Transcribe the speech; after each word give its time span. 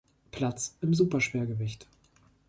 Platz 0.31 0.77
im 0.81 0.95
Superschwergewicht. 0.95 1.85